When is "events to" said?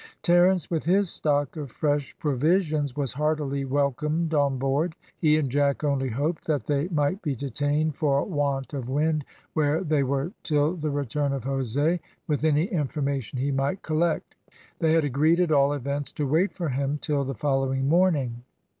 15.71-16.25